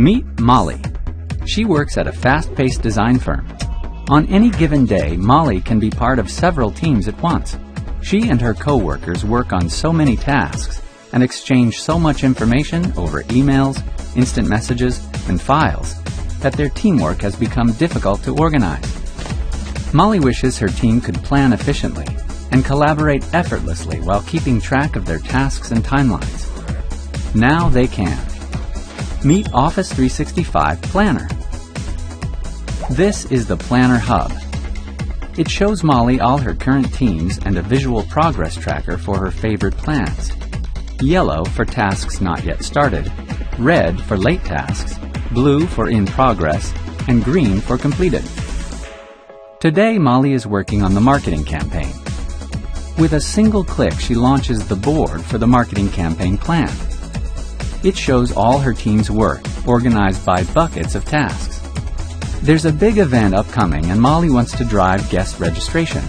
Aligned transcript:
Meet 0.00 0.38
Molly. 0.38 0.80
She 1.44 1.64
works 1.64 1.98
at 1.98 2.06
a 2.06 2.12
fast-paced 2.12 2.82
design 2.82 3.18
firm. 3.18 3.48
On 4.08 4.26
any 4.26 4.48
given 4.48 4.86
day, 4.86 5.16
Molly 5.16 5.60
can 5.60 5.80
be 5.80 5.90
part 5.90 6.20
of 6.20 6.30
several 6.30 6.70
teams 6.70 7.08
at 7.08 7.20
once. 7.20 7.58
She 8.00 8.28
and 8.28 8.40
her 8.40 8.54
coworkers 8.54 9.24
work 9.24 9.52
on 9.52 9.68
so 9.68 9.92
many 9.92 10.16
tasks 10.16 10.80
and 11.12 11.20
exchange 11.20 11.80
so 11.80 11.98
much 11.98 12.22
information 12.22 12.92
over 12.96 13.24
emails, 13.24 13.82
instant 14.16 14.48
messages, 14.48 15.04
and 15.28 15.40
files 15.40 16.00
that 16.38 16.52
their 16.52 16.68
teamwork 16.68 17.20
has 17.22 17.34
become 17.34 17.72
difficult 17.72 18.22
to 18.22 18.38
organize. 18.38 19.92
Molly 19.92 20.20
wishes 20.20 20.58
her 20.58 20.68
team 20.68 21.00
could 21.00 21.16
plan 21.24 21.52
efficiently 21.52 22.06
and 22.52 22.64
collaborate 22.64 23.34
effortlessly 23.34 23.98
while 24.02 24.22
keeping 24.22 24.60
track 24.60 24.94
of 24.94 25.06
their 25.06 25.18
tasks 25.18 25.72
and 25.72 25.82
timelines. 25.82 26.44
Now 27.34 27.68
they 27.68 27.88
can. 27.88 28.16
Meet 29.24 29.52
Office 29.52 29.88
365 29.88 30.80
Planner. 30.80 31.28
This 32.92 33.24
is 33.32 33.48
the 33.48 33.56
Planner 33.56 33.98
Hub. 33.98 34.32
It 35.36 35.50
shows 35.50 35.82
Molly 35.82 36.20
all 36.20 36.38
her 36.38 36.54
current 36.54 36.94
teams 36.94 37.38
and 37.38 37.58
a 37.58 37.62
visual 37.62 38.04
progress 38.04 38.54
tracker 38.54 38.96
for 38.96 39.18
her 39.18 39.32
favorite 39.32 39.76
plans. 39.76 40.30
Yellow 41.00 41.44
for 41.44 41.64
tasks 41.64 42.20
not 42.20 42.44
yet 42.44 42.62
started, 42.62 43.10
red 43.58 44.00
for 44.00 44.16
late 44.16 44.44
tasks, 44.44 44.96
blue 45.32 45.66
for 45.66 45.90
in 45.90 46.06
progress, 46.06 46.72
and 47.08 47.24
green 47.24 47.60
for 47.60 47.76
completed. 47.76 48.24
Today, 49.58 49.98
Molly 49.98 50.32
is 50.32 50.46
working 50.46 50.84
on 50.84 50.94
the 50.94 51.00
marketing 51.00 51.44
campaign. 51.44 51.92
With 52.96 53.14
a 53.14 53.20
single 53.20 53.64
click, 53.64 53.94
she 53.94 54.14
launches 54.14 54.68
the 54.68 54.76
board 54.76 55.24
for 55.24 55.38
the 55.38 55.46
marketing 55.48 55.90
campaign 55.90 56.38
plan. 56.38 56.70
It 57.84 57.96
shows 57.96 58.32
all 58.32 58.58
her 58.58 58.72
team's 58.72 59.10
work, 59.10 59.40
organized 59.66 60.26
by 60.26 60.42
buckets 60.44 60.94
of 60.96 61.04
tasks. 61.04 61.60
There's 62.42 62.64
a 62.64 62.72
big 62.72 62.98
event 62.98 63.34
upcoming 63.34 63.90
and 63.90 64.00
Molly 64.00 64.30
wants 64.30 64.56
to 64.58 64.64
drive 64.64 65.08
guest 65.10 65.38
registration. 65.38 66.02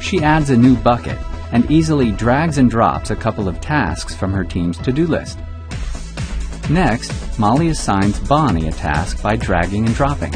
She 0.00 0.22
adds 0.22 0.50
a 0.50 0.56
new 0.56 0.76
bucket 0.76 1.18
and 1.52 1.70
easily 1.70 2.10
drags 2.10 2.58
and 2.58 2.68
drops 2.68 3.10
a 3.10 3.16
couple 3.16 3.48
of 3.48 3.60
tasks 3.60 4.14
from 4.14 4.32
her 4.32 4.44
team's 4.44 4.78
to-do 4.78 5.06
list. 5.06 5.38
Next, 6.68 7.38
Molly 7.38 7.68
assigns 7.68 8.18
Bonnie 8.18 8.66
a 8.66 8.72
task 8.72 9.22
by 9.22 9.36
dragging 9.36 9.86
and 9.86 9.94
dropping. 9.94 10.32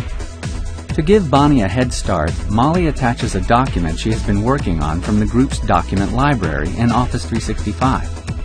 To 0.94 1.02
give 1.02 1.30
Bonnie 1.30 1.62
a 1.62 1.68
head 1.68 1.92
start, 1.92 2.32
Molly 2.48 2.86
attaches 2.86 3.34
a 3.34 3.40
document 3.42 3.98
she 3.98 4.10
has 4.12 4.22
been 4.24 4.42
working 4.42 4.82
on 4.82 5.00
from 5.00 5.18
the 5.18 5.26
group's 5.26 5.58
document 5.60 6.12
library 6.12 6.68
in 6.76 6.92
Office 6.92 7.24
365. 7.24 8.39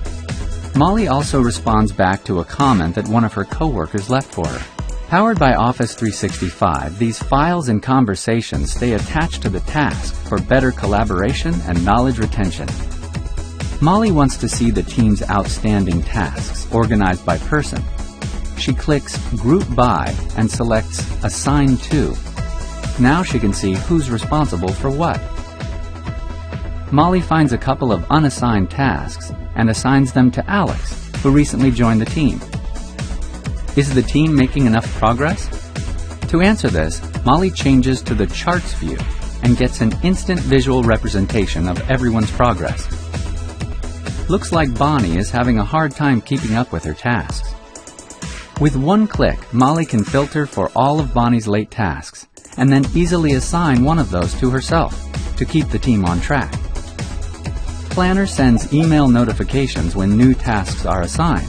Molly 0.77 1.07
also 1.07 1.41
responds 1.41 1.93
back 1.93 2.25
to 2.25 2.41
a 2.41 2.45
comment 2.45 2.95
that 2.95 3.07
one 3.07 3.23
of 3.23 3.31
her 3.31 3.45
coworkers 3.45 4.09
left 4.09 4.33
for 4.33 4.45
her. 4.45 4.85
Powered 5.07 5.39
by 5.39 5.53
Office 5.53 5.93
365, 5.93 6.99
these 6.99 7.17
files 7.17 7.69
and 7.69 7.81
conversations 7.81 8.73
stay 8.73 8.91
attached 8.93 9.41
to 9.43 9.49
the 9.49 9.61
task 9.61 10.13
for 10.27 10.41
better 10.41 10.73
collaboration 10.73 11.53
and 11.67 11.85
knowledge 11.85 12.19
retention. 12.19 12.67
Molly 13.81 14.11
wants 14.11 14.35
to 14.35 14.49
see 14.49 14.69
the 14.69 14.83
team's 14.83 15.23
outstanding 15.29 16.03
tasks 16.03 16.67
organized 16.73 17.25
by 17.25 17.37
person. 17.37 17.81
She 18.57 18.73
clicks 18.73 19.17
Group 19.35 19.63
By 19.75 20.13
and 20.35 20.51
selects 20.51 20.99
Assign 21.23 21.77
To. 21.77 22.13
Now 22.99 23.23
she 23.23 23.39
can 23.39 23.53
see 23.53 23.75
who's 23.75 24.11
responsible 24.11 24.73
for 24.73 24.89
what. 24.89 25.21
Molly 26.91 27.19
finds 27.19 27.51
a 27.51 27.57
couple 27.57 27.91
of 27.91 28.05
unassigned 28.11 28.69
tasks 28.69 29.31
and 29.55 29.69
assigns 29.69 30.13
them 30.13 30.29
to 30.31 30.49
Alex, 30.49 31.09
who 31.17 31.31
recently 31.31 31.71
joined 31.71 31.99
the 31.99 32.05
team. 32.05 32.39
Is 33.75 33.93
the 33.93 34.03
team 34.03 34.35
making 34.35 34.67
enough 34.67 34.87
progress? 34.97 35.49
To 36.29 36.41
answer 36.41 36.69
this, 36.69 37.01
Molly 37.25 37.49
changes 37.49 38.01
to 38.03 38.13
the 38.13 38.27
charts 38.27 38.73
view 38.75 38.97
and 39.43 39.57
gets 39.57 39.81
an 39.81 39.93
instant 40.03 40.39
visual 40.39 40.83
representation 40.83 41.67
of 41.67 41.89
everyone's 41.89 42.31
progress. 42.31 42.87
Looks 44.29 44.51
like 44.51 44.77
Bonnie 44.77 45.17
is 45.17 45.29
having 45.29 45.59
a 45.59 45.65
hard 45.65 45.91
time 45.91 46.21
keeping 46.21 46.55
up 46.55 46.71
with 46.71 46.83
her 46.83 46.93
tasks. 46.93 47.53
With 48.61 48.75
one 48.75 49.07
click, 49.07 49.53
Molly 49.53 49.85
can 49.85 50.03
filter 50.03 50.45
for 50.45 50.71
all 50.75 50.99
of 50.99 51.13
Bonnie's 51.13 51.47
late 51.47 51.71
tasks 51.71 52.27
and 52.57 52.71
then 52.71 52.85
easily 52.95 53.33
assign 53.33 53.83
one 53.83 53.99
of 53.99 54.11
those 54.11 54.33
to 54.35 54.49
herself 54.49 54.95
to 55.35 55.45
keep 55.45 55.67
the 55.69 55.79
team 55.79 56.05
on 56.05 56.21
track. 56.21 56.53
Planner 57.95 58.27
sends 58.27 58.73
email 58.73 59.07
notifications 59.07 59.95
when 59.95 60.17
new 60.17 60.33
tasks 60.33 60.85
are 60.85 61.03
assigned 61.03 61.47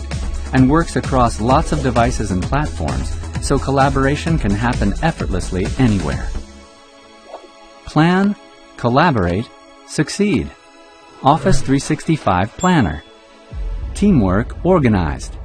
and 0.53 0.71
works 0.71 0.95
across 0.95 1.41
lots 1.41 1.73
of 1.73 1.83
devices 1.83 2.31
and 2.31 2.41
platforms 2.41 3.19
so 3.45 3.59
collaboration 3.59 4.39
can 4.39 4.53
happen 4.53 4.95
effortlessly 5.03 5.67
anywhere. 5.81 6.29
Plan, 7.84 8.37
collaborate, 8.77 9.51
succeed. 9.89 10.49
Office 11.25 11.59
365 11.62 12.57
Planner. 12.57 13.03
Teamwork 13.95 14.65
organized. 14.65 15.37